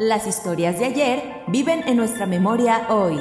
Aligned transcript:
Las 0.00 0.26
historias 0.26 0.78
de 0.78 0.86
ayer 0.86 1.42
viven 1.48 1.86
en 1.86 1.98
nuestra 1.98 2.24
memoria 2.24 2.86
hoy. 2.88 3.20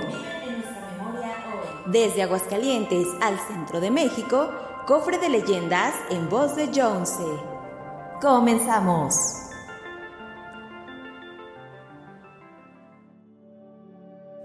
Desde 1.87 2.23
Aguascalientes 2.23 3.05
al 3.19 3.37
centro 3.37 3.81
de 3.81 3.91
México, 3.91 4.49
cofre 4.87 5.17
de 5.17 5.27
leyendas 5.27 5.93
en 6.09 6.29
voz 6.29 6.55
de 6.55 6.67
Jonce. 6.67 7.25
Comenzamos. 8.21 9.13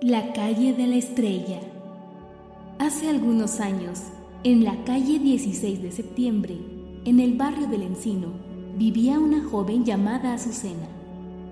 La 0.01 0.33
calle 0.33 0.73
de 0.73 0.89
la 0.89 0.97
estrella. 0.97 1.61
Hace 2.81 3.11
algunos 3.11 3.61
años, 3.61 4.01
en 4.43 4.65
la 4.65 4.83
calle 4.83 5.21
16 5.21 5.83
de 5.85 5.93
septiembre, 5.93 6.59
en 7.05 7.21
el 7.21 7.37
barrio 7.37 7.69
del 7.69 7.83
Encino, 7.83 8.33
vivía 8.75 9.21
una 9.21 9.49
joven 9.49 9.85
llamada 9.85 10.35
Azucena, 10.35 10.94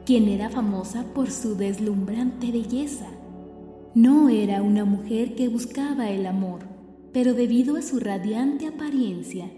quien 0.05 0.29
era 0.29 0.51
famosa 0.51 1.05
por 1.15 1.31
su 1.31 1.57
deslumbrante 1.57 2.51
belleza. 2.51 3.07
No 3.95 4.29
era 4.29 4.63
una 4.63 4.85
mujer 4.85 5.35
que 5.35 5.49
buscaba 5.49 6.11
el 6.11 6.27
amor, 6.27 6.61
pero 7.13 7.35
debido 7.35 7.77
a 7.77 7.83
su 7.83 8.01
radiante 8.01 8.67
apariencia, 8.67 9.51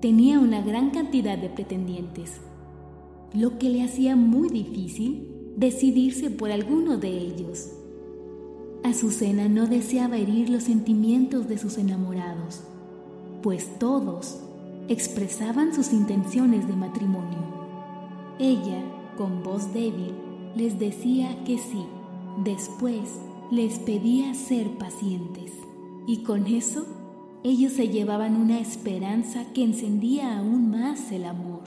tenía 0.00 0.40
una 0.40 0.62
gran 0.62 0.90
cantidad 0.90 1.38
de 1.38 1.48
pretendientes, 1.48 2.40
lo 3.34 3.58
que 3.58 3.68
le 3.68 3.82
hacía 3.82 4.16
muy 4.16 4.48
difícil 4.48 5.28
decidirse 5.56 6.30
por 6.30 6.50
alguno 6.50 6.96
de 6.96 7.08
ellos. 7.08 7.70
Azucena 8.82 9.48
no 9.48 9.66
deseaba 9.66 10.16
herir 10.16 10.50
los 10.50 10.64
sentimientos 10.64 11.46
de 11.48 11.58
sus 11.58 11.78
enamorados, 11.78 12.62
pues 13.42 13.78
todos 13.78 14.40
expresaban 14.88 15.72
sus 15.74 15.92
intenciones 15.92 16.66
de 16.66 16.74
matrimonio. 16.74 17.38
Ella, 18.38 18.82
con 19.22 19.44
voz 19.44 19.72
débil, 19.72 20.16
les 20.56 20.80
decía 20.80 21.44
que 21.44 21.56
sí. 21.56 21.86
Después 22.42 23.20
les 23.52 23.78
pedía 23.78 24.34
ser 24.34 24.68
pacientes. 24.78 25.52
Y 26.08 26.24
con 26.24 26.48
eso, 26.48 26.84
ellos 27.44 27.74
se 27.74 27.88
llevaban 27.88 28.34
una 28.34 28.58
esperanza 28.58 29.52
que 29.52 29.62
encendía 29.62 30.36
aún 30.36 30.72
más 30.72 31.12
el 31.12 31.24
amor. 31.24 31.62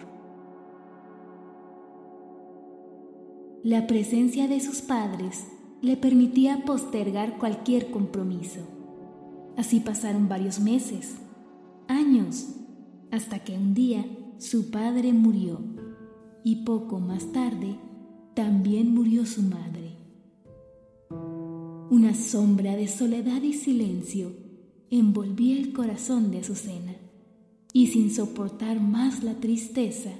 La 3.63 3.87
presencia 3.87 4.49
de 4.49 4.59
sus 4.59 4.81
padres 4.81 5.47
le 5.81 5.95
permitía 5.95 6.65
postergar 6.65 7.37
cualquier 7.37 7.89
compromiso. 7.89 8.67
Así 9.55 9.79
pasaron 9.79 10.27
varios 10.27 10.59
meses, 10.59 11.15
años, 11.87 12.47
hasta 13.11 13.39
que 13.45 13.53
un 13.53 13.73
día 13.73 14.05
su 14.39 14.71
padre 14.71 15.13
murió 15.13 15.74
y 16.45 16.57
poco 16.57 16.99
más 16.99 17.31
tarde 17.31 17.75
también 18.35 18.93
murió 18.93 19.25
su 19.25 19.41
madre. 19.41 19.97
Una 21.89 22.13
sombra 22.13 22.75
de 22.75 22.87
soledad 22.87 23.41
y 23.41 23.53
silencio 23.53 24.31
envolvía 24.91 25.57
el 25.57 25.73
corazón 25.73 26.29
de 26.29 26.41
Azucena 26.41 26.93
y 27.73 27.87
sin 27.87 28.13
soportar 28.13 28.79
más 28.79 29.23
la 29.23 29.39
tristeza, 29.39 30.11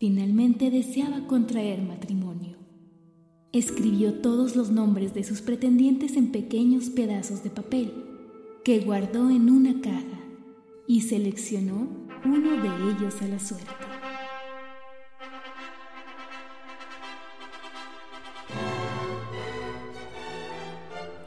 finalmente 0.00 0.72
deseaba 0.72 1.28
contraer 1.28 1.82
matrimonio. 1.82 2.56
Escribió 3.52 4.14
todos 4.14 4.56
los 4.56 4.72
nombres 4.72 5.14
de 5.14 5.22
sus 5.22 5.40
pretendientes 5.40 6.16
en 6.16 6.32
pequeños 6.32 6.90
pedazos 6.90 7.44
de 7.44 7.50
papel 7.50 7.92
que 8.64 8.80
guardó 8.80 9.30
en 9.30 9.48
una 9.48 9.80
caja 9.80 10.20
y 10.88 11.02
seleccionó 11.02 11.86
uno 12.24 12.60
de 12.60 12.90
ellos 12.90 13.22
a 13.22 13.28
la 13.28 13.38
suerte. 13.38 13.89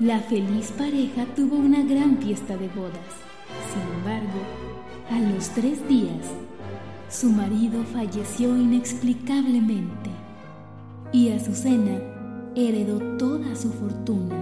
La 0.04 0.20
feliz 0.20 0.70
pareja 0.78 1.24
tuvo 1.34 1.56
una 1.56 1.82
gran 1.82 2.18
fiesta 2.18 2.58
de 2.58 2.68
bodas. 2.68 3.14
Sin 3.72 3.82
embargo, 4.00 4.42
a 5.10 5.34
los 5.34 5.48
tres 5.52 5.88
días, 5.88 6.28
su 7.10 7.30
marido 7.30 7.82
falleció 7.86 8.50
inexplicablemente 8.58 10.10
y 11.14 11.30
Azucena 11.30 12.02
heredó 12.54 13.00
toda 13.18 13.56
su 13.56 13.72
fortuna. 13.72 14.36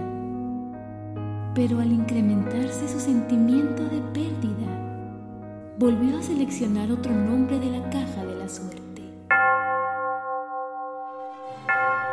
Pero 1.54 1.78
al 1.78 1.92
incrementarse 1.92 2.88
su 2.88 2.98
sentimiento 2.98 3.84
de 3.84 4.00
pérdida, 4.12 5.76
volvió 5.78 6.18
a 6.18 6.22
seleccionar 6.22 6.90
otro 6.90 7.12
nombre 7.12 7.60
de 7.60 7.70
la 7.70 7.88
caja 7.88 8.24
de 8.24 8.34
la 8.34 8.48
suerte. 8.48 9.02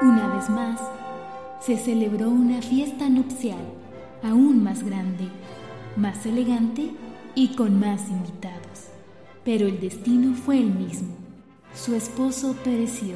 Una 0.03 0.35
vez 0.35 0.47
más, 0.51 0.79
se 1.59 1.77
celebró 1.77 2.29
una 2.29 2.61
fiesta 2.61 3.09
nupcial 3.09 3.59
aún 4.23 4.63
más 4.63 4.83
grande, 4.83 5.27
más 5.95 6.25
elegante 6.25 6.91
y 7.35 7.49
con 7.49 7.79
más 7.79 8.09
invitados. 8.09 8.89
Pero 9.43 9.67
el 9.67 9.79
destino 9.79 10.35
fue 10.35 10.59
el 10.59 10.71
mismo. 10.71 11.15
Su 11.73 11.95
esposo 11.95 12.55
pereció 12.63 13.15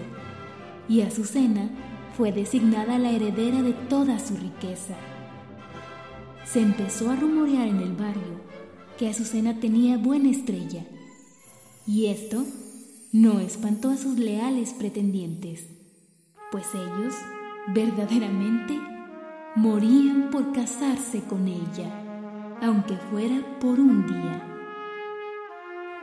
y 0.88 1.02
Azucena 1.02 1.70
fue 2.18 2.32
designada 2.32 2.98
la 3.00 3.12
heredera 3.12 3.62
de 3.62 3.74
toda 3.74 4.20
su 4.20 4.36
riqueza. 4.36 4.96
Se 6.46 6.62
empezó 6.62 7.10
a 7.10 7.16
rumorear 7.16 7.68
en 7.68 7.80
el 7.80 7.94
barrio 7.94 8.42
que 8.98 9.10
Azucena 9.10 9.60
tenía 9.60 9.98
buena 9.98 10.30
estrella, 10.30 10.86
y 11.88 12.08
esto 12.08 12.46
no 13.12 13.40
espantó 13.40 13.90
a 13.90 13.98
sus 13.98 14.20
leales 14.20 14.74
pretendientes, 14.74 15.66
pues 16.52 16.66
ellos 16.76 17.16
verdaderamente 17.68 18.80
morían 19.56 20.30
por 20.32 20.52
casarse 20.52 21.22
con 21.22 21.48
ella, 21.48 21.90
aunque 22.62 22.96
fuera 23.10 23.42
por 23.60 23.80
un 23.80 24.06
día. 24.06 24.42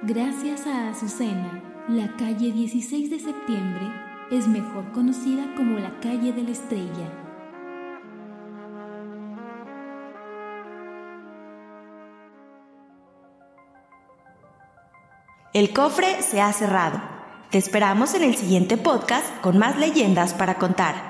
Gracias 0.02 0.66
a 0.66 0.88
Azucena, 0.88 1.62
la 1.88 2.16
calle 2.16 2.52
16 2.52 3.10
de 3.10 3.20
septiembre 3.20 3.92
es 4.30 4.46
mejor 4.46 4.90
conocida 4.92 5.54
como 5.56 5.78
la 5.78 6.00
calle 6.00 6.32
de 6.32 6.42
la 6.42 6.50
estrella. 6.50 7.20
El 15.52 15.72
cofre 15.72 16.22
se 16.22 16.40
ha 16.40 16.52
cerrado. 16.52 17.00
Te 17.50 17.58
esperamos 17.58 18.14
en 18.14 18.22
el 18.22 18.36
siguiente 18.36 18.76
podcast 18.76 19.26
con 19.40 19.58
más 19.58 19.76
leyendas 19.76 20.32
para 20.32 20.54
contar. 20.54 21.09